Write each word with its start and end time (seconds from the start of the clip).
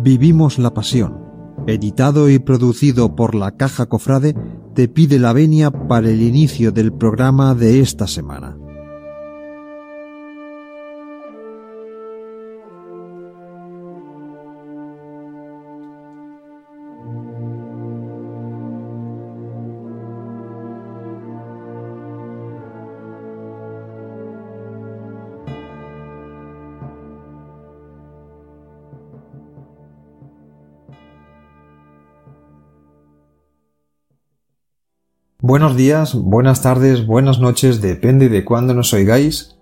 Vivimos 0.00 0.58
la 0.58 0.74
Pasión, 0.74 1.18
editado 1.66 2.28
y 2.30 2.38
producido 2.38 3.16
por 3.16 3.34
la 3.34 3.56
Caja 3.56 3.86
Cofrade, 3.86 4.34
te 4.74 4.88
pide 4.88 5.18
la 5.18 5.32
venia 5.32 5.70
para 5.70 6.08
el 6.08 6.22
inicio 6.22 6.72
del 6.72 6.92
programa 6.92 7.54
de 7.54 7.80
esta 7.80 8.06
semana. 8.06 8.57
Buenos 35.48 35.76
días, 35.76 36.12
buenas 36.14 36.60
tardes, 36.60 37.06
buenas 37.06 37.40
noches, 37.40 37.80
depende 37.80 38.28
de 38.28 38.44
cuándo 38.44 38.74
nos 38.74 38.92
oigáis. 38.92 39.56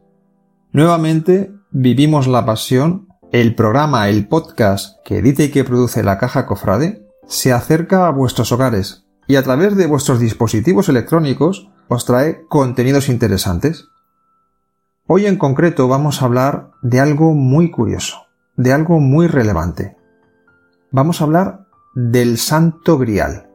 Nuevamente, 0.72 1.52
Vivimos 1.70 2.26
la 2.26 2.44
Pasión, 2.44 3.06
el 3.30 3.54
programa, 3.54 4.08
el 4.08 4.26
podcast 4.26 4.96
que 5.04 5.18
edita 5.18 5.44
y 5.44 5.52
que 5.52 5.62
produce 5.62 6.02
la 6.02 6.18
Caja 6.18 6.44
Cofrade, 6.44 7.06
se 7.28 7.52
acerca 7.52 8.08
a 8.08 8.10
vuestros 8.10 8.50
hogares 8.50 9.06
y 9.28 9.36
a 9.36 9.44
través 9.44 9.76
de 9.76 9.86
vuestros 9.86 10.18
dispositivos 10.18 10.88
electrónicos 10.88 11.70
os 11.86 12.04
trae 12.04 12.44
contenidos 12.48 13.08
interesantes. 13.08 13.86
Hoy 15.06 15.26
en 15.26 15.38
concreto 15.38 15.86
vamos 15.86 16.20
a 16.20 16.24
hablar 16.24 16.72
de 16.82 16.98
algo 16.98 17.32
muy 17.32 17.70
curioso, 17.70 18.26
de 18.56 18.72
algo 18.72 18.98
muy 18.98 19.28
relevante. 19.28 19.96
Vamos 20.90 21.20
a 21.20 21.24
hablar 21.26 21.68
del 21.94 22.38
Santo 22.38 22.98
Grial. 22.98 23.45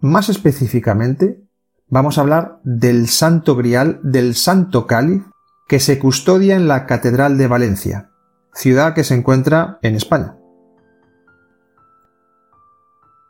Más 0.00 0.28
específicamente, 0.28 1.40
vamos 1.88 2.18
a 2.18 2.20
hablar 2.20 2.60
del 2.64 3.08
Santo 3.08 3.56
Grial 3.56 3.98
del 4.02 4.34
Santo 4.34 4.86
Cáliz 4.86 5.22
que 5.68 5.80
se 5.80 5.98
custodia 5.98 6.54
en 6.54 6.68
la 6.68 6.86
Catedral 6.86 7.38
de 7.38 7.48
Valencia, 7.48 8.10
ciudad 8.52 8.94
que 8.94 9.04
se 9.04 9.14
encuentra 9.14 9.78
en 9.82 9.94
España. 9.94 10.36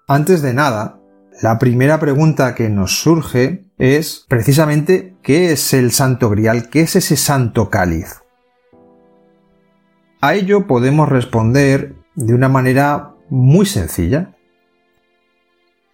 Antes 0.08 0.42
de 0.42 0.54
nada, 0.54 1.00
la 1.40 1.58
primera 1.58 2.00
pregunta 2.00 2.54
que 2.54 2.68
nos 2.68 3.00
surge 3.00 3.70
es 3.78 4.24
precisamente 4.28 5.16
¿qué 5.22 5.52
es 5.52 5.72
el 5.72 5.92
Santo 5.92 6.30
Grial? 6.30 6.68
¿Qué 6.68 6.82
es 6.82 6.96
ese 6.96 7.16
Santo 7.16 7.70
Cáliz? 7.70 8.22
A 10.20 10.34
ello 10.34 10.66
podemos 10.66 11.08
responder 11.08 11.94
de 12.16 12.34
una 12.34 12.48
manera 12.48 13.14
muy 13.28 13.66
sencilla 13.66 14.35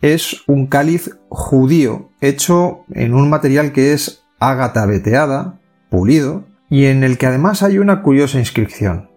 es 0.02 0.42
un 0.48 0.66
cáliz 0.66 1.16
judío 1.28 2.10
hecho 2.20 2.84
en 2.92 3.14
un 3.14 3.30
material 3.30 3.72
que 3.72 3.92
es 3.92 4.24
ágata 4.40 4.84
veteada, 4.84 5.60
pulido, 5.90 6.44
y 6.68 6.86
en 6.86 7.04
el 7.04 7.18
que 7.18 7.26
además 7.26 7.62
hay 7.62 7.78
una 7.78 8.02
curiosa 8.02 8.38
inscripción. 8.38 9.10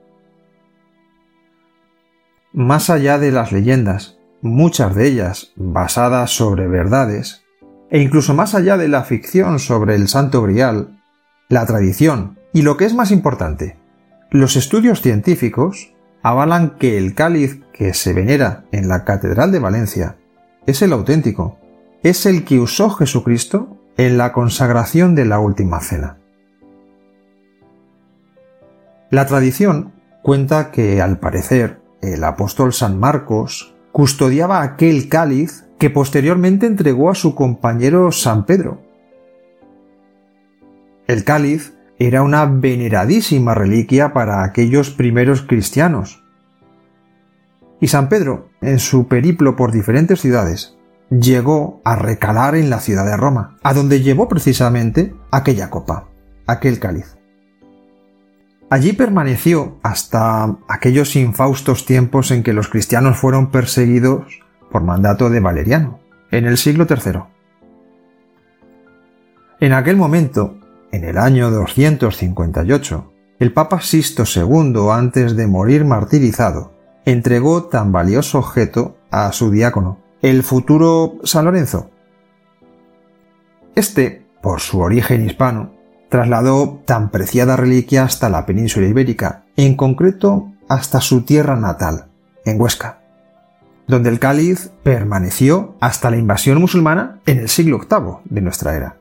Más 2.54 2.90
allá 2.90 3.18
de 3.18 3.32
las 3.32 3.52
leyendas, 3.52 4.20
muchas 4.42 4.94
de 4.96 5.08
ellas 5.08 5.54
basadas 5.56 6.32
sobre 6.32 6.68
verdades, 6.68 7.44
e 7.90 8.00
incluso 8.00 8.34
más 8.34 8.54
allá 8.54 8.78
de 8.78 8.88
la 8.88 9.04
ficción 9.04 9.58
sobre 9.60 9.96
el 9.96 10.08
Santo 10.08 10.44
Grial, 10.44 11.02
la 11.50 11.66
tradición 11.66 12.40
y 12.54 12.62
lo 12.62 12.78
que 12.78 12.86
es 12.86 12.94
más 12.94 13.12
importante, 13.12 13.78
los 14.30 14.56
estudios 14.56 15.02
científicos 15.02 15.94
avalan 16.22 16.78
que 16.78 16.98
el 16.98 17.16
cáliz 17.16 17.62
que 17.74 17.94
se 17.94 18.14
venera 18.14 18.66
en 18.72 18.88
la 18.88 19.04
Catedral 19.04 19.52
de 19.52 19.60
Valencia 19.60 20.18
es 20.66 20.82
el 20.82 20.94
auténtico, 20.94 21.58
es 22.04 22.26
el 22.26 22.44
que 22.44 22.60
usó 22.60 22.90
Jesucristo 22.90 23.78
en 23.98 24.18
la 24.18 24.34
consagración 24.34 25.16
de 25.16 25.26
la 25.26 25.40
última 25.40 25.80
cena. 25.80 26.18
La 29.10 29.26
tradición 29.26 29.94
cuenta 30.22 30.72
que, 30.72 31.02
al 31.02 31.20
parecer, 31.20 31.80
el 32.02 32.24
apóstol 32.24 32.74
San 32.74 33.00
Marcos 33.00 33.76
custodiaba 33.92 34.62
aquel 34.62 35.08
cáliz 35.08 35.66
que 35.78 35.90
posteriormente 35.90 36.66
entregó 36.66 37.10
a 37.10 37.16
su 37.16 37.36
compañero 37.36 38.12
San 38.12 38.46
Pedro. 38.46 38.82
El 41.08 41.24
cáliz 41.24 41.78
era 41.98 42.24
una 42.24 42.46
veneradísima 42.46 43.54
reliquia 43.54 44.12
para 44.12 44.44
aquellos 44.44 44.90
primeros 44.90 45.44
cristianos, 45.44 46.25
y 47.86 47.88
San 47.88 48.10
Pedro, 48.10 48.50
en 48.62 48.80
su 48.80 49.08
periplo 49.08 49.56
por 49.56 49.72
diferentes 49.72 50.20
ciudades, 50.20 50.76
llegó 51.12 51.82
a 51.86 51.96
recalar 51.96 52.56
en 52.56 52.72
la 52.72 52.80
ciudad 52.80 53.06
de 53.06 53.16
Roma, 53.16 53.60
a 53.62 53.76
donde 53.76 54.02
llevó 54.02 54.28
precisamente 54.28 55.14
aquella 55.30 55.70
copa, 55.70 56.08
aquel 56.48 56.80
cáliz. 56.80 57.16
Allí 58.72 58.94
permaneció 58.94 59.78
hasta 59.84 60.58
aquellos 60.68 61.16
infaustos 61.16 61.86
tiempos 61.86 62.32
en 62.32 62.42
que 62.42 62.54
los 62.54 62.70
cristianos 62.70 63.18
fueron 63.18 63.52
perseguidos 63.52 64.42
por 64.72 64.82
mandato 64.82 65.30
de 65.30 65.42
Valeriano, 65.42 66.00
en 66.32 66.48
el 66.48 66.58
siglo 66.58 66.88
III. 66.90 67.20
En 69.60 69.74
aquel 69.74 69.96
momento, 69.96 70.58
en 70.92 71.04
el 71.04 71.20
año 71.20 71.52
258, 71.52 73.14
el 73.38 73.54
Papa 73.54 73.80
Sisto 73.82 74.24
II, 74.24 74.90
antes 74.92 75.36
de 75.36 75.46
morir 75.46 75.86
martirizado, 75.86 76.75
entregó 77.06 77.66
tan 77.66 77.92
valioso 77.92 78.40
objeto 78.40 78.98
a 79.12 79.32
su 79.32 79.52
diácono, 79.52 80.00
el 80.22 80.44
futuro 80.44 81.16
San 81.24 81.46
Lorenzo. 81.46 81.90
Este, 83.76 84.26
por 84.42 84.60
su 84.60 84.80
origen 84.80 85.26
hispano, 85.26 85.74
trasladó 86.10 86.82
tan 86.86 87.12
preciada 87.12 87.56
reliquia 87.56 88.04
hasta 88.04 88.30
la 88.30 88.46
península 88.46 88.88
ibérica, 88.88 89.46
en 89.56 89.76
concreto 89.76 90.52
hasta 90.68 91.02
su 91.02 91.22
tierra 91.22 91.56
natal, 91.56 92.08
en 92.46 92.60
Huesca, 92.60 93.02
donde 93.88 94.10
el 94.10 94.20
cáliz 94.20 94.72
permaneció 94.84 95.76
hasta 95.80 96.10
la 96.10 96.18
invasión 96.18 96.60
musulmana 96.60 97.22
en 97.26 97.40
el 97.40 97.50
siglo 97.50 97.80
VIII 97.80 98.20
de 98.26 98.42
nuestra 98.42 98.76
era. 98.76 98.98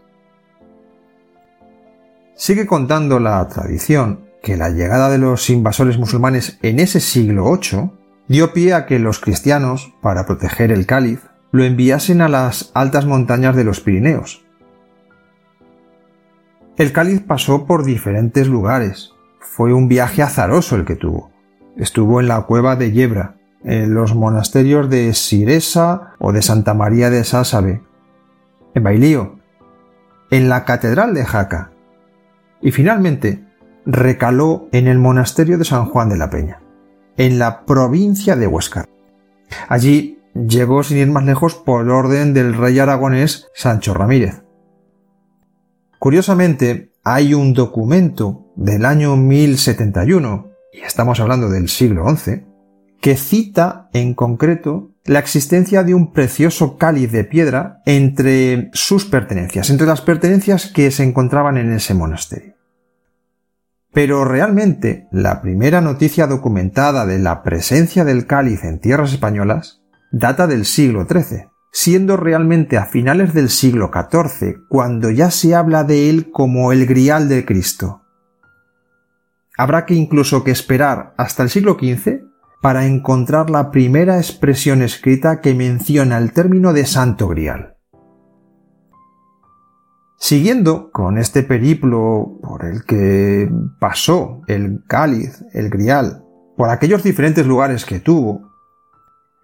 Sigue 2.37 2.67
contando 2.67 3.21
la 3.21 3.47
tradición 3.49 4.24
que 4.45 4.57
la 4.59 4.69
llegada 4.69 5.09
de 5.09 5.17
los 5.17 5.49
invasores 5.49 5.99
musulmanes 5.99 6.59
en 6.63 6.79
ese 6.79 7.01
siglo 7.01 7.51
VIII 7.51 7.91
dio 8.29 8.53
pie 8.53 8.75
a 8.75 8.85
que 8.85 8.99
los 8.99 9.19
cristianos, 9.19 9.95
para 10.03 10.27
proteger 10.27 10.71
el 10.71 10.85
cáliz, 10.85 11.21
lo 11.51 11.65
enviasen 11.65 12.21
a 12.21 12.29
las 12.29 12.71
altas 12.75 13.07
montañas 13.07 13.57
de 13.57 13.65
los 13.65 13.81
Pirineos. 13.81 14.45
El 16.77 16.93
cáliz 16.93 17.23
pasó 17.23 17.67
por 17.67 17.85
diferentes 17.85 18.47
lugares. 18.47 19.13
Fue 19.41 19.73
un 19.73 19.89
viaje 19.89 20.23
azaroso 20.23 20.77
el 20.77 20.85
que 20.85 20.97
tuvo. 20.97 21.31
Estuvo 21.79 22.21
en 22.21 22.29
la 22.29 22.43
cueva 22.43 22.77
de 22.77 22.93
Yebra, 22.93 23.37
en 23.65 23.95
los 23.95 24.15
monasterios 24.15 24.91
de 24.91 25.15
Siresa 25.15 26.15
o 26.19 26.33
de 26.33 26.43
Santa 26.43 26.75
María 26.75 27.09
de 27.09 27.25
Sásabe, 27.25 27.83
en 28.75 28.83
Bailío, 28.83 29.39
en 30.31 30.51
la 30.51 30.67
catedral 30.67 31.15
de 31.15 31.25
Jaca 31.25 31.71
y 32.61 32.73
finalmente 32.73 33.45
recaló 33.87 34.69
en 34.73 34.89
el 34.89 34.99
monasterio 34.99 35.59
de 35.59 35.65
San 35.65 35.87
Juan 35.87 36.09
de 36.09 36.17
la 36.17 36.31
Peña, 36.31 36.61
en 37.17 37.39
la 37.39 37.65
provincia 37.65 38.37
de 38.37 38.47
Huesca. 38.47 38.87
Allí 39.69 40.19
llegó 40.35 40.83
sin 40.83 40.99
ir 40.99 41.11
más 41.11 41.25
lejos 41.25 41.55
por 41.55 41.89
orden 41.89 42.35
del 42.35 42.55
rey 42.55 42.79
aragonés 42.79 43.49
Sancho 43.55 43.95
Ramírez. 43.95 44.43
Curiosamente, 45.99 46.93
hay 47.05 47.35
un 47.35 47.53
documento 47.53 48.53
del 48.57 48.85
año 48.85 49.17
1071, 49.17 50.51
y 50.73 50.81
estamos 50.81 51.21
hablando 51.21 51.49
del 51.49 51.69
siglo 51.69 52.05
XI, 52.09 52.45
que 53.01 53.17
cita 53.17 53.89
en 53.93 54.15
concreto 54.15 54.91
la 55.05 55.19
existencia 55.19 55.85
de 55.85 55.95
un 55.95 56.13
precioso 56.13 56.79
cáliz 56.79 57.13
de 57.13 57.25
piedra 57.25 57.83
entre 57.85 58.71
sus 58.73 59.05
pertenencias, 59.05 59.69
entre 59.69 59.87
las 59.87 60.01
pertenencias 60.01 60.67
que 60.67 60.91
se 60.91 61.05
encontraban 61.05 61.59
en 61.59 61.73
ese 61.73 61.93
monasterio. 61.93 62.54
Pero 63.95 64.25
realmente 64.25 65.07
la 65.13 65.41
primera 65.41 65.81
noticia 65.81 66.27
documentada 66.27 67.07
de 67.07 67.21
la 67.21 67.45
presencia 67.45 68.05
del 68.05 68.27
cáliz 68.27 68.65
en 68.65 68.81
tierras 68.81 69.13
españolas 69.13 69.83
data 70.11 70.49
del 70.49 70.65
siglo 70.65 71.07
XIII, 71.09 71.49
siendo 71.73 72.17
realmente 72.17 72.77
a 72.77 72.87
finales 72.87 73.35
del 73.35 73.49
siglo 73.49 73.91
XIV 73.93 74.67
cuando 74.69 75.11
ya 75.11 75.31
se 75.31 75.55
habla 75.55 75.85
de 75.85 76.11
él 76.11 76.31
como 76.33 76.73
el 76.73 76.87
grial 76.87 77.29
de 77.29 77.45
Cristo. 77.45 78.03
Habrá 79.57 79.87
que 79.87 79.95
incluso 79.95 80.43
que 80.43 80.51
esperar 80.51 81.15
hasta 81.17 81.45
el 81.45 81.51
siglo 81.51 81.77
XV 81.81 82.25
para 82.61 82.87
encontrar 82.87 83.51
la 83.51 83.71
primera 83.71 84.17
expresión 84.17 84.83
escrita 84.83 85.41
que 85.41 85.55
menciona 85.55 86.19
el 86.19 86.33
término 86.33 86.73
de 86.73 86.87
santo 86.87 87.29
grial. 87.29 87.74
Siguiendo 90.27 90.91
con 90.91 91.19
este 91.19 91.43
periplo 91.43 92.39
por 92.43 92.65
el 92.65 92.85
que 92.85 93.47
pasó 93.79 94.41
el 94.47 94.83
cáliz, 94.89 95.45
el 95.53 95.69
grial, 95.69 96.25
por 96.57 96.71
aquellos 96.71 97.03
diferentes 97.03 97.47
lugares 97.47 97.85
que 97.85 98.01
tuvo, 98.01 98.51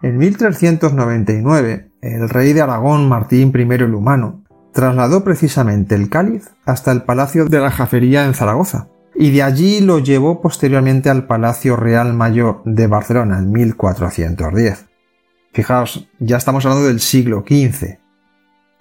en 0.01 0.17
1399 0.17 1.91
el 2.01 2.27
rey 2.29 2.53
de 2.53 2.61
Aragón 2.63 3.07
Martín 3.07 3.53
I 3.55 3.73
el 3.75 3.93
Humano 3.93 4.43
trasladó 4.73 5.23
precisamente 5.23 5.93
el 5.93 6.09
cáliz 6.09 6.49
hasta 6.65 6.91
el 6.91 7.03
Palacio 7.03 7.45
de 7.45 7.59
la 7.59 7.69
Jafería 7.69 8.25
en 8.25 8.33
Zaragoza, 8.33 8.87
y 9.13 9.29
de 9.29 9.43
allí 9.43 9.81
lo 9.81 9.99
llevó 9.99 10.41
posteriormente 10.41 11.11
al 11.11 11.27
Palacio 11.27 11.75
Real 11.75 12.15
Mayor 12.15 12.63
de 12.65 12.87
Barcelona 12.87 13.37
en 13.37 13.51
1410. 13.51 14.87
Fijaos, 15.53 16.09
ya 16.17 16.37
estamos 16.37 16.65
hablando 16.65 16.87
del 16.87 17.01
siglo 17.01 17.45
XV, 17.47 18.00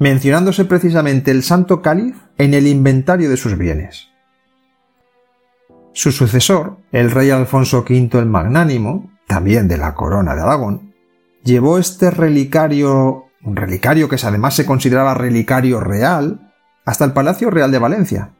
mencionándose 0.00 0.64
precisamente 0.64 1.31
el 1.31 1.43
Santo 1.43 1.82
Cáliz 1.82 2.17
en 2.38 2.55
el 2.55 2.67
inventario 2.67 3.29
de 3.29 3.37
sus 3.37 3.56
bienes. 3.56 4.08
Su 5.93 6.11
sucesor, 6.11 6.79
el 6.91 7.11
rey 7.11 7.31
Alfonso 7.31 7.85
V 7.88 8.19
el 8.19 8.26
Magnánimo, 8.26 9.11
también 9.29 9.69
de 9.69 9.76
la 9.76 9.94
corona 9.94 10.35
de 10.35 10.41
Aragón, 10.41 10.94
llevó 11.44 11.76
este 11.76 12.11
relicario, 12.11 13.26
un 13.44 13.56
relicario 13.56 14.08
que 14.08 14.17
además 14.25 14.55
se 14.55 14.64
consideraba 14.64 15.12
relicario 15.12 15.81
real, 15.81 16.50
hasta 16.87 17.05
el 17.05 17.12
Palacio 17.12 17.50
Real 17.50 17.70
de 17.70 17.79
Valencia, 17.79 18.31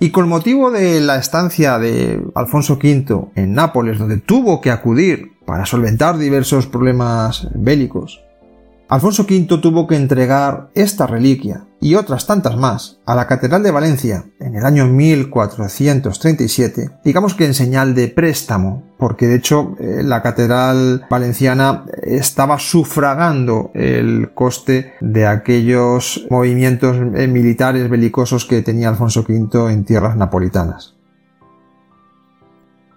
y 0.00 0.10
con 0.10 0.26
motivo 0.26 0.70
de 0.70 1.02
la 1.02 1.16
estancia 1.16 1.78
de 1.78 2.24
Alfonso 2.34 2.78
V 2.82 3.30
en 3.34 3.52
Nápoles, 3.52 3.98
donde 3.98 4.16
tuvo 4.16 4.62
que 4.62 4.70
acudir 4.70 5.32
para 5.44 5.66
solventar 5.66 6.16
diversos 6.16 6.66
problemas 6.66 7.48
bélicos, 7.54 8.22
Alfonso 8.92 9.22
V 9.22 9.46
tuvo 9.62 9.86
que 9.86 9.96
entregar 9.96 10.68
esta 10.74 11.06
reliquia 11.06 11.64
y 11.80 11.94
otras 11.94 12.26
tantas 12.26 12.58
más 12.58 12.98
a 13.06 13.14
la 13.14 13.26
Catedral 13.26 13.62
de 13.62 13.70
Valencia 13.70 14.26
en 14.38 14.54
el 14.54 14.66
año 14.66 14.86
1437, 14.86 16.90
digamos 17.02 17.32
que 17.32 17.46
en 17.46 17.54
señal 17.54 17.94
de 17.94 18.08
préstamo, 18.08 18.82
porque 18.98 19.28
de 19.28 19.36
hecho 19.36 19.76
eh, 19.80 20.02
la 20.04 20.20
Catedral 20.20 21.06
Valenciana 21.08 21.86
estaba 22.02 22.58
sufragando 22.58 23.70
el 23.72 24.32
coste 24.34 24.92
de 25.00 25.26
aquellos 25.26 26.26
movimientos 26.28 26.98
eh, 27.14 27.26
militares 27.28 27.88
belicosos 27.88 28.44
que 28.44 28.60
tenía 28.60 28.90
Alfonso 28.90 29.24
V 29.26 29.72
en 29.72 29.86
tierras 29.86 30.18
napolitanas. 30.18 30.96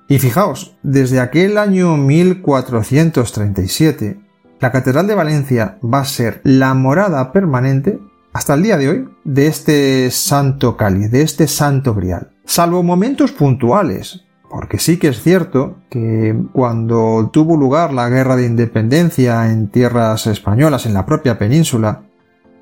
Y 0.09 0.19
fijaos, 0.19 0.75
desde 0.83 1.21
aquel 1.21 1.57
año 1.57 1.95
1437, 1.95 4.24
la 4.59 4.71
Catedral 4.71 5.07
de 5.07 5.15
Valencia 5.15 5.77
va 5.83 5.99
a 5.99 6.05
ser 6.05 6.41
la 6.43 6.73
morada 6.73 7.31
permanente 7.31 7.99
hasta 8.33 8.53
el 8.53 8.63
día 8.63 8.77
de 8.77 8.89
hoy 8.89 9.09
de 9.23 9.47
este 9.47 10.11
santo 10.11 10.75
cáliz, 10.77 11.11
de 11.11 11.21
este 11.21 11.47
santo 11.47 11.93
grial. 11.93 12.31
Salvo 12.45 12.83
momentos 12.83 13.31
puntuales, 13.31 14.25
porque 14.49 14.77
sí 14.77 14.97
que 14.97 15.09
es 15.09 15.21
cierto 15.21 15.77
que 15.89 16.35
cuando 16.53 17.29
tuvo 17.31 17.57
lugar 17.57 17.93
la 17.93 18.09
guerra 18.09 18.35
de 18.35 18.45
independencia 18.45 19.51
en 19.51 19.69
tierras 19.69 20.27
españolas, 20.27 20.85
en 20.85 20.93
la 20.93 21.05
propia 21.05 21.37
península, 21.37 22.03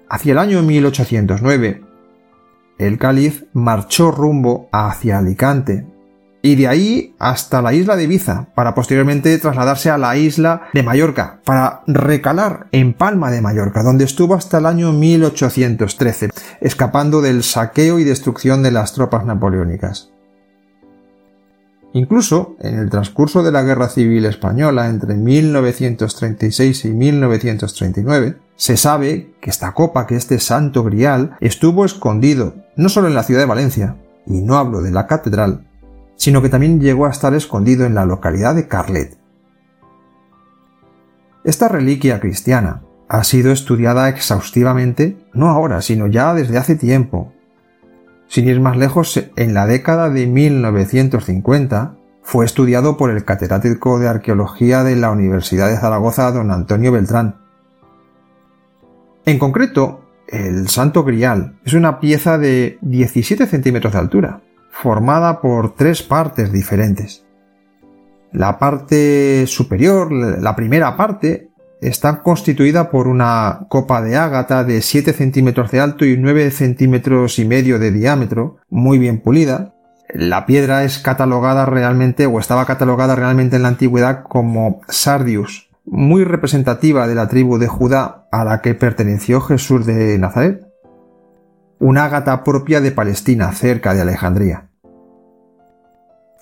hacia 0.10 0.34
el 0.34 0.38
año 0.38 0.62
1809, 0.62 1.82
el 2.80 2.98
cáliz 2.98 3.46
marchó 3.54 4.12
rumbo 4.12 4.70
hacia 4.72 5.20
Alicante, 5.20 5.88
y 6.46 6.56
de 6.56 6.68
ahí 6.68 7.16
hasta 7.20 7.62
la 7.62 7.74
isla 7.74 7.96
de 7.96 8.04
Ibiza, 8.04 8.48
para 8.54 8.76
posteriormente 8.76 9.36
trasladarse 9.40 9.90
a 9.90 9.98
la 9.98 10.18
isla 10.18 10.64
de 10.74 10.84
Mallorca, 10.84 11.40
para 11.46 11.84
recalar 11.88 12.68
en 12.74 12.94
Palma 12.94 13.32
de 13.32 13.42
Mallorca, 13.42 13.82
donde 13.82 14.04
estuvo 14.04 14.36
hasta 14.36 14.58
el 14.58 14.66
año 14.66 14.92
1813, 14.92 16.32
escapando 16.60 17.22
del 17.22 17.44
saqueo 17.44 17.98
y 17.98 18.04
destrucción 18.04 18.62
de 18.62 18.72
las 18.72 18.92
tropas 18.92 19.26
napoleónicas. 19.26 20.10
Incluso, 21.94 22.58
en 22.60 22.78
el 22.78 22.90
transcurso 22.90 23.42
de 23.42 23.52
la 23.54 23.64
Guerra 23.64 23.88
Civil 23.88 24.26
Española 24.26 24.90
entre 24.90 25.14
1936 25.14 26.86
y 26.86 26.90
1939, 26.90 28.36
se 28.58 28.76
sabe 28.76 29.34
que 29.40 29.50
esta 29.50 29.72
copa, 29.72 30.08
que 30.08 30.18
este 30.18 30.40
santo 30.40 30.84
grial, 30.84 31.38
estuvo 31.40 31.86
escondido 31.86 32.56
no 32.76 32.90
solo 32.90 33.08
en 33.08 33.16
la 33.16 33.24
ciudad 33.24 33.40
de 33.40 33.46
Valencia, 33.46 33.96
y 34.26 34.42
no 34.42 34.58
hablo 34.58 34.82
de 34.82 34.92
la 34.92 35.08
catedral, 35.08 35.68
sino 36.16 36.42
que 36.42 36.50
también 36.50 36.80
llegó 36.80 37.06
a 37.06 37.12
estar 37.12 37.34
escondido 37.34 37.86
en 37.86 37.96
la 37.96 38.06
localidad 38.06 38.56
de 38.56 38.68
Carlet. 38.68 39.18
Esta 41.44 41.68
reliquia 41.68 42.20
cristiana 42.20 42.84
ha 43.10 43.24
sido 43.24 43.52
estudiada 43.52 44.10
exhaustivamente 44.10 45.18
no 45.34 45.50
ahora, 45.50 45.82
sino 45.82 46.08
ya 46.08 46.34
desde 46.34 46.58
hace 46.58 46.76
tiempo. 46.76 47.34
Sin 48.28 48.48
ir 48.48 48.62
más 48.62 48.78
lejos, 48.78 49.22
en 49.36 49.54
la 49.54 49.68
década 49.68 50.10
de 50.10 50.26
1950 50.26 51.96
fue 52.24 52.46
estudiado 52.46 52.98
por 52.98 53.12
el 53.12 53.26
catedrático 53.26 54.00
de 54.00 54.08
arqueología 54.08 54.84
de 54.84 54.96
la 54.96 55.12
Universidad 55.12 55.70
de 55.70 55.78
Zaragoza, 55.78 56.32
don 56.32 56.50
Antonio 56.50 56.92
Beltrán. 56.92 57.36
En 59.26 59.38
concreto, 59.38 60.06
el 60.28 60.70
Santo 60.70 61.04
Grial 61.04 61.60
es 61.66 61.74
una 61.74 62.00
pieza 62.00 62.38
de 62.38 62.80
17 62.82 63.46
centímetros 63.46 63.94
de 63.94 64.00
altura, 64.00 64.42
formada 64.74 65.40
por 65.40 65.76
tres 65.76 66.02
partes 66.02 66.52
diferentes. 66.52 67.26
La 68.32 68.58
parte 68.58 69.46
superior, 69.46 70.12
la 70.12 70.56
primera 70.56 70.98
parte, 70.98 71.52
está 71.80 72.24
constituida 72.24 72.90
por 72.90 73.08
una 73.08 73.68
copa 73.70 74.02
de 74.02 74.18
ágata 74.18 74.64
de 74.64 74.82
7 74.82 75.14
centímetros 75.14 75.70
de 75.72 75.80
alto 75.80 76.06
y 76.06 76.18
9 76.18 76.50
centímetros 76.50 77.38
y 77.38 77.46
medio 77.46 77.78
de 77.78 77.92
diámetro, 77.92 78.58
muy 78.70 78.98
bien 78.98 79.22
pulida. 79.22 79.76
La 80.10 80.46
piedra 80.48 80.84
es 80.84 80.98
catalogada 80.98 81.66
realmente 81.66 82.26
o 82.26 82.40
estaba 82.40 82.66
catalogada 82.66 83.16
realmente 83.16 83.56
en 83.58 83.62
la 83.62 83.70
antigüedad 83.70 84.24
como 84.24 84.82
sardius, 84.88 85.70
muy 85.86 86.24
representativa 86.24 87.08
de 87.08 87.16
la 87.16 87.28
tribu 87.28 87.60
de 87.60 87.68
Judá 87.68 88.26
a 88.32 88.44
la 88.44 88.62
que 88.62 88.74
perteneció 88.74 89.40
Jesús 89.40 89.86
de 89.86 90.18
Nazaret 90.18 90.73
un 91.80 91.98
ágata 91.98 92.44
propia 92.44 92.82
de 92.82 92.92
Palestina, 92.92 93.52
cerca 93.52 93.94
de 93.94 94.02
Alejandría. 94.02 94.70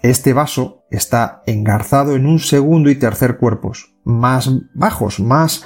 Este 0.02 0.34
vaso 0.34 0.84
está 0.90 1.44
engarzado 1.46 2.16
en 2.16 2.26
un 2.26 2.40
segundo 2.40 2.90
y 2.90 2.96
tercer 2.96 3.38
cuerpos, 3.38 3.94
más 4.04 4.50
bajos, 4.74 5.20
más 5.20 5.66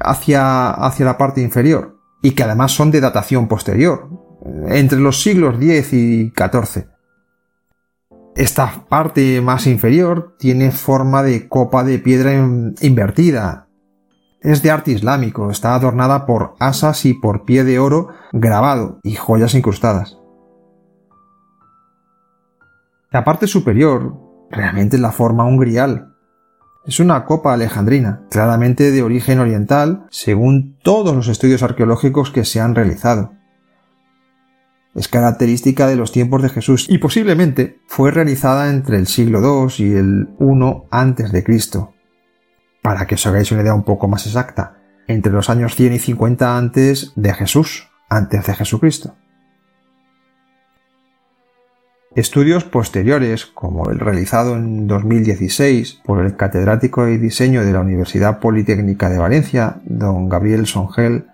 hacia, 0.00 0.70
hacia 0.70 1.06
la 1.06 1.18
parte 1.18 1.40
inferior, 1.40 1.98
y 2.22 2.32
que 2.32 2.42
además 2.42 2.72
son 2.72 2.90
de 2.90 3.00
datación 3.00 3.46
posterior, 3.46 4.08
entre 4.68 4.98
los 4.98 5.22
siglos 5.22 5.56
X 5.60 5.92
y 5.92 6.32
XIV. 6.36 6.86
Esta 8.36 8.86
parte 8.88 9.40
más 9.40 9.66
inferior 9.66 10.36
tiene 10.38 10.70
forma 10.70 11.22
de 11.22 11.48
copa 11.48 11.84
de 11.84 11.98
piedra 11.98 12.32
invertida, 12.80 13.68
es 14.42 14.62
de 14.62 14.70
arte 14.70 14.92
islámico, 14.92 15.50
está 15.50 15.74
adornada 15.74 16.26
por 16.26 16.54
asas 16.58 17.04
y 17.04 17.14
por 17.14 17.44
pie 17.44 17.64
de 17.64 17.78
oro 17.78 18.08
grabado 18.32 18.98
y 19.02 19.14
joyas 19.14 19.54
incrustadas. 19.54 20.18
La 23.10 23.24
parte 23.24 23.46
superior 23.46 24.16
realmente 24.50 24.98
la 24.98 25.12
forma 25.12 25.44
un 25.44 25.58
grial. 25.58 26.14
Es 26.86 27.00
una 27.00 27.24
copa 27.24 27.52
alejandrina, 27.52 28.22
claramente 28.30 28.90
de 28.90 29.02
origen 29.02 29.40
oriental, 29.40 30.06
según 30.10 30.78
todos 30.82 31.14
los 31.14 31.28
estudios 31.28 31.62
arqueológicos 31.62 32.30
que 32.30 32.44
se 32.44 32.60
han 32.60 32.74
realizado. 32.74 33.32
Es 34.94 35.06
característica 35.08 35.86
de 35.86 35.96
los 35.96 36.10
tiempos 36.10 36.42
de 36.42 36.48
Jesús 36.48 36.86
y 36.88 36.98
posiblemente 36.98 37.80
fue 37.86 38.10
realizada 38.10 38.70
entre 38.70 38.96
el 38.96 39.06
siglo 39.06 39.40
II 39.40 39.84
y 39.84 39.92
el 39.94 40.28
I 40.40 41.42
Cristo, 41.42 41.92
para 42.90 43.06
que 43.06 43.14
os 43.14 43.24
hagáis 43.24 43.52
una 43.52 43.62
idea 43.62 43.72
un 43.72 43.84
poco 43.84 44.08
más 44.08 44.26
exacta, 44.26 44.74
entre 45.06 45.30
los 45.30 45.48
años 45.48 45.76
100 45.76 45.92
y 45.92 45.98
50 46.00 46.58
antes 46.58 47.12
de 47.14 47.32
Jesús, 47.32 47.88
antes 48.08 48.44
de 48.44 48.52
Jesucristo. 48.52 49.14
Estudios 52.16 52.64
posteriores, 52.64 53.46
como 53.46 53.90
el 53.90 54.00
realizado 54.00 54.56
en 54.56 54.88
2016 54.88 56.00
por 56.04 56.26
el 56.26 56.34
catedrático 56.34 57.04
de 57.04 57.18
diseño 57.18 57.64
de 57.64 57.72
la 57.72 57.78
Universidad 57.78 58.40
Politécnica 58.40 59.08
de 59.08 59.18
Valencia, 59.18 59.76
don 59.84 60.28
Gabriel 60.28 60.66
Songel, 60.66 61.26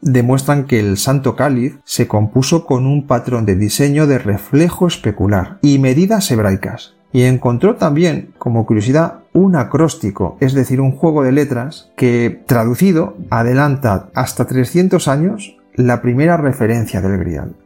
demuestran 0.00 0.64
que 0.64 0.80
el 0.80 0.96
Santo 0.96 1.36
Cáliz 1.36 1.78
se 1.84 2.08
compuso 2.08 2.66
con 2.66 2.86
un 2.86 3.06
patrón 3.06 3.46
de 3.46 3.54
diseño 3.54 4.08
de 4.08 4.18
reflejo 4.18 4.88
especular 4.88 5.58
y 5.62 5.78
medidas 5.78 6.28
hebraicas, 6.32 6.96
y 7.12 7.22
encontró 7.22 7.76
también, 7.76 8.34
como 8.36 8.66
curiosidad, 8.66 9.20
un 9.34 9.56
acróstico, 9.56 10.38
es 10.40 10.54
decir, 10.54 10.80
un 10.80 10.92
juego 10.92 11.22
de 11.24 11.32
letras 11.32 11.92
que, 11.96 12.42
traducido, 12.46 13.16
adelanta 13.30 14.08
hasta 14.14 14.46
300 14.46 15.06
años 15.08 15.56
la 15.74 16.00
primera 16.00 16.36
referencia 16.36 17.00
del 17.00 17.18
grial. 17.18 17.56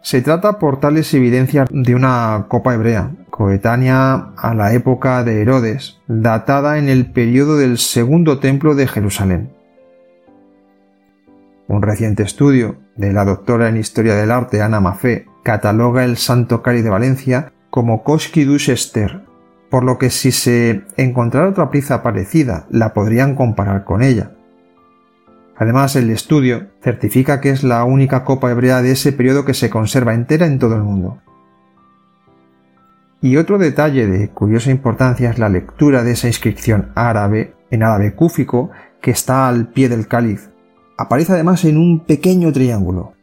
Se 0.00 0.22
trata 0.22 0.60
por 0.60 0.78
tales 0.78 1.12
evidencias 1.14 1.68
de 1.72 1.96
una 1.96 2.46
copa 2.48 2.74
hebrea, 2.74 3.10
coetánea 3.28 4.30
a 4.36 4.54
la 4.54 4.72
época 4.72 5.24
de 5.24 5.42
Herodes, 5.42 5.98
datada 6.06 6.78
en 6.78 6.88
el 6.88 7.10
periodo 7.10 7.56
del 7.56 7.78
segundo 7.78 8.38
templo 8.38 8.76
de 8.76 8.86
Jerusalén. 8.86 9.50
Un 11.66 11.82
reciente 11.82 12.22
estudio 12.22 12.76
de 12.94 13.12
la 13.12 13.24
doctora 13.24 13.68
en 13.68 13.76
Historia 13.76 14.14
del 14.14 14.30
Arte 14.30 14.62
Ana 14.62 14.78
Mafé 14.78 15.26
cataloga 15.42 16.04
el 16.04 16.16
Santo 16.16 16.62
Cari 16.62 16.82
de 16.82 16.90
Valencia 16.90 17.52
como 17.76 18.02
Koski 18.02 18.46
Esther, 18.68 19.20
por 19.68 19.84
lo 19.84 19.98
que 19.98 20.08
si 20.08 20.32
se 20.32 20.86
encontrara 20.96 21.50
otra 21.50 21.70
pieza 21.70 22.02
parecida 22.02 22.66
la 22.70 22.94
podrían 22.94 23.34
comparar 23.34 23.84
con 23.84 24.02
ella. 24.02 24.32
Además, 25.58 25.94
el 25.94 26.08
estudio 26.08 26.68
certifica 26.82 27.38
que 27.42 27.50
es 27.50 27.64
la 27.64 27.84
única 27.84 28.24
copa 28.24 28.50
hebrea 28.50 28.80
de 28.80 28.92
ese 28.92 29.12
periodo 29.12 29.44
que 29.44 29.52
se 29.52 29.68
conserva 29.68 30.14
entera 30.14 30.46
en 30.46 30.58
todo 30.58 30.74
el 30.74 30.84
mundo. 30.84 31.18
Y 33.20 33.36
otro 33.36 33.58
detalle 33.58 34.06
de 34.06 34.30
curiosa 34.30 34.70
importancia 34.70 35.28
es 35.28 35.38
la 35.38 35.50
lectura 35.50 36.02
de 36.02 36.12
esa 36.12 36.28
inscripción 36.28 36.92
árabe, 36.94 37.56
en 37.70 37.82
árabe 37.82 38.14
cúfico, 38.14 38.70
que 39.02 39.10
está 39.10 39.48
al 39.48 39.68
pie 39.68 39.90
del 39.90 40.08
cáliz, 40.08 40.48
aparece 40.96 41.34
además 41.34 41.62
en 41.66 41.76
un 41.76 42.06
pequeño 42.06 42.50
triángulo. 42.54 43.15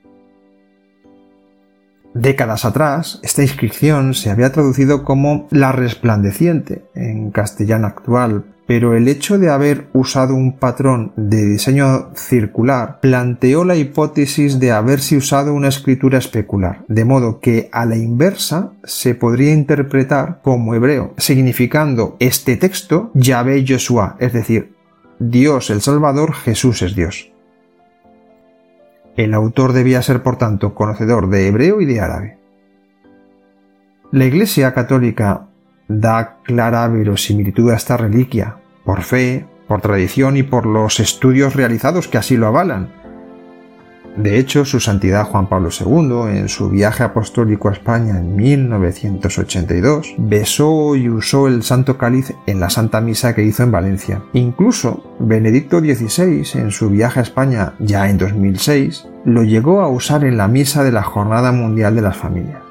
Décadas 2.14 2.64
atrás, 2.64 3.20
esta 3.24 3.42
inscripción 3.42 4.14
se 4.14 4.30
había 4.30 4.52
traducido 4.52 5.04
como 5.04 5.48
la 5.50 5.72
resplandeciente 5.72 6.86
en 6.94 7.32
castellano 7.32 7.88
actual, 7.88 8.46
pero 8.68 8.96
el 8.96 9.08
hecho 9.08 9.40
de 9.40 9.50
haber 9.50 9.88
usado 9.94 10.36
un 10.36 10.58
patrón 10.58 11.12
de 11.16 11.44
diseño 11.44 12.12
circular 12.16 13.00
planteó 13.02 13.66
la 13.66 13.76
hipótesis 13.76 14.60
de 14.60 14.72
haberse 14.72 15.18
usado 15.18 15.54
una 15.54 15.68
escritura 15.68 16.20
especular, 16.20 16.86
de 16.88 17.04
modo 17.04 17.40
que 17.40 17.68
a 17.72 17.86
la 17.86 17.98
inversa 17.98 18.74
se 18.84 19.16
podría 19.16 19.52
interpretar 19.52 20.40
como 20.44 20.76
hebreo, 20.76 21.14
significando 21.18 22.16
este 22.20 22.58
texto 22.58 23.12
Yahvé 23.16 23.66
Joshua, 23.68 24.16
es 24.20 24.34
decir, 24.34 24.76
Dios 25.20 25.70
el 25.70 25.82
Salvador, 25.82 26.34
Jesús 26.34 26.82
es 26.84 26.96
Dios. 26.96 27.33
El 29.16 29.34
autor 29.34 29.74
debía 29.74 30.02
ser, 30.02 30.24
por 30.24 30.38
tanto, 30.38 30.74
conocedor 30.74 31.30
de 31.30 31.48
hebreo 31.48 31.82
y 31.82 31.86
de 31.86 32.02
árabe. 32.02 32.38
La 34.12 34.26
Iglesia 34.26 34.74
católica 34.74 35.48
da 35.88 36.40
clara 36.44 36.88
verosimilitud 36.88 37.72
a 37.72 37.76
esta 37.76 37.98
reliquia, 37.98 38.58
por 38.86 39.02
fe, 39.02 39.46
por 39.68 39.82
tradición 39.82 40.38
y 40.38 40.44
por 40.44 40.66
los 40.66 41.00
estudios 41.00 41.56
realizados 41.56 42.08
que 42.08 42.18
así 42.18 42.38
lo 42.38 42.48
avalan, 42.48 43.03
de 44.16 44.38
hecho, 44.38 44.64
su 44.64 44.80
santidad 44.80 45.26
Juan 45.26 45.48
Pablo 45.48 45.70
II, 45.70 46.38
en 46.38 46.48
su 46.48 46.70
viaje 46.70 47.04
apostólico 47.04 47.70
a 47.70 47.72
España 47.72 48.20
en 48.20 48.36
1982, 48.36 50.16
besó 50.20 50.96
y 50.96 51.10
usó 51.10 51.48
el 51.48 51.64
Santo 51.64 51.98
Cáliz 51.98 52.32
en 52.46 52.60
la 52.60 52.70
Santa 52.70 53.02
Misa 53.02 53.34
que 53.34 53.44
hizo 53.44 53.64
en 53.64 53.72
Valencia. 53.72 54.22
Incluso 54.34 55.16
Benedicto 55.20 55.80
XVI, 55.80 56.46
en 56.60 56.70
su 56.70 56.90
viaje 56.90 57.22
a 57.22 57.24
España 57.24 57.74
ya 57.80 58.08
en 58.08 58.20
2006, 58.20 59.08
lo 59.26 59.44
llegó 59.44 59.82
a 59.82 59.88
usar 59.88 60.24
en 60.26 60.38
la 60.38 60.48
misa 60.48 60.84
de 60.84 60.92
la 60.92 61.04
Jornada 61.04 61.52
Mundial 61.52 61.96
de 61.96 62.02
las 62.02 62.18
Familias. 62.18 62.62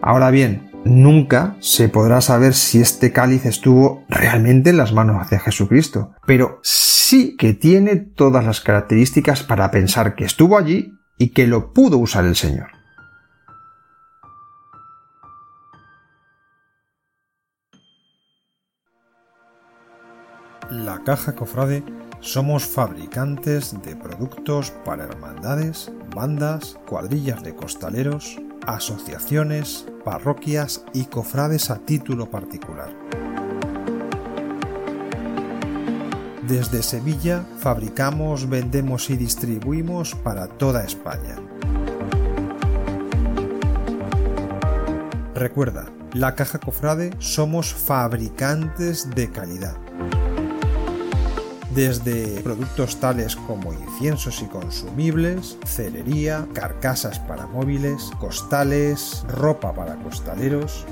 Ahora 0.00 0.30
bien, 0.32 0.72
nunca 0.84 1.56
se 1.60 1.88
podrá 1.88 2.20
saber 2.20 2.54
si 2.54 2.80
este 2.80 3.12
cáliz 3.12 3.46
estuvo 3.46 4.02
realmente 4.08 4.70
en 4.70 4.78
las 4.78 4.92
manos 4.92 5.30
de 5.30 5.38
Jesucristo, 5.38 6.10
pero 6.26 6.58
que 7.10 7.52
tiene 7.52 7.96
todas 7.96 8.44
las 8.44 8.60
características 8.60 9.42
para 9.42 9.70
pensar 9.70 10.14
que 10.14 10.24
estuvo 10.24 10.56
allí 10.56 10.94
y 11.18 11.30
que 11.30 11.46
lo 11.46 11.72
pudo 11.72 11.98
usar 11.98 12.24
el 12.24 12.36
Señor. 12.36 12.68
La 20.70 21.02
Caja 21.04 21.34
Cofrade 21.34 21.84
somos 22.20 22.64
fabricantes 22.64 23.74
de 23.82 23.94
productos 23.94 24.70
para 24.70 25.04
hermandades, 25.04 25.92
bandas, 26.14 26.78
cuadrillas 26.86 27.42
de 27.42 27.54
costaleros, 27.54 28.40
asociaciones, 28.66 29.86
parroquias 30.04 30.84
y 30.94 31.04
cofrades 31.04 31.68
a 31.70 31.78
título 31.78 32.30
particular. 32.30 33.21
Desde 36.52 36.82
Sevilla 36.82 37.46
fabricamos, 37.60 38.46
vendemos 38.46 39.08
y 39.08 39.16
distribuimos 39.16 40.14
para 40.14 40.48
toda 40.48 40.84
España. 40.84 41.36
Recuerda, 45.34 45.86
la 46.12 46.34
Caja 46.34 46.58
Cofrade 46.58 47.12
somos 47.20 47.72
fabricantes 47.72 49.08
de 49.14 49.30
calidad. 49.30 49.78
Desde 51.74 52.42
productos 52.42 53.00
tales 53.00 53.34
como 53.34 53.72
inciensos 53.72 54.42
y 54.42 54.44
consumibles, 54.44 55.56
cerería, 55.64 56.46
carcasas 56.52 57.18
para 57.18 57.46
móviles, 57.46 58.10
costales, 58.20 59.24
ropa 59.26 59.72
para 59.72 59.96
costaleros, 59.96 60.84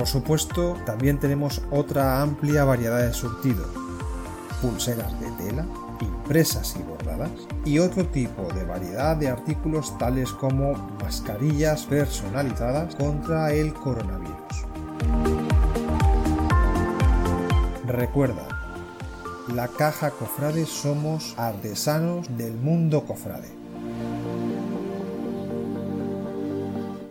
por 0.00 0.08
supuesto, 0.08 0.78
también 0.86 1.18
tenemos 1.18 1.60
otra 1.70 2.22
amplia 2.22 2.64
variedad 2.64 3.06
de 3.06 3.12
surtido. 3.12 3.66
Pulseras 4.62 5.12
de 5.20 5.30
tela, 5.32 5.66
impresas 6.00 6.74
y 6.80 6.82
bordadas, 6.82 7.30
y 7.66 7.80
otro 7.80 8.06
tipo 8.06 8.44
de 8.54 8.64
variedad 8.64 9.14
de 9.14 9.28
artículos 9.28 9.98
tales 9.98 10.32
como 10.32 10.72
mascarillas 11.02 11.84
personalizadas 11.84 12.94
contra 12.94 13.52
el 13.52 13.74
coronavirus. 13.74 14.64
Recuerda, 17.86 18.48
la 19.54 19.68
caja 19.68 20.12
cofrade 20.12 20.64
somos 20.64 21.34
artesanos 21.36 22.26
del 22.38 22.54
mundo 22.54 23.04
cofrade. 23.04 23.50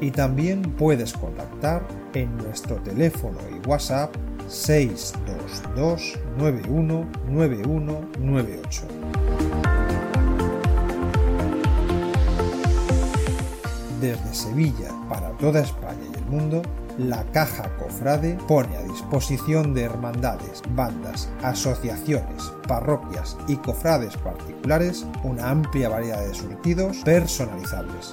Y 0.00 0.10
también 0.10 0.62
puedes 0.62 1.12
contactar 1.14 1.86
en 2.12 2.36
nuestro 2.36 2.76
teléfono 2.76 3.38
y 3.50 3.54
WhatsApp 3.66 4.14
622 4.48 6.18
919198. 6.36 8.82
Desde 14.02 14.34
Sevilla 14.34 14.90
para 15.08 15.30
toda 15.38 15.60
España 15.60 16.02
y 16.12 16.16
el 16.18 16.26
mundo, 16.26 16.60
la 16.98 17.24
Caja 17.32 17.74
Cofrade 17.76 18.38
pone 18.46 18.76
a 18.76 18.82
disposición 18.82 19.74
de 19.74 19.82
hermandades, 19.82 20.62
bandas, 20.70 21.28
asociaciones, 21.42 22.52
parroquias 22.68 23.36
y 23.48 23.56
cofrades 23.56 24.16
particulares 24.16 25.04
una 25.24 25.50
amplia 25.50 25.88
variedad 25.88 26.24
de 26.24 26.34
surtidos 26.34 26.98
personalizables. 26.98 28.12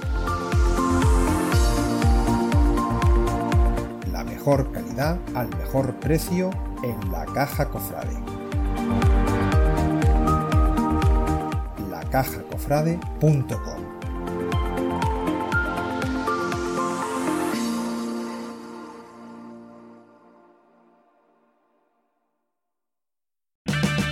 La 4.10 4.24
mejor 4.24 4.72
calidad 4.72 5.18
al 5.34 5.48
mejor 5.56 5.94
precio 5.96 6.50
en 6.82 7.12
la 7.12 7.24
Caja 7.26 7.68
Cofrade. 7.68 8.18
lacajacofrade.com 11.88 13.91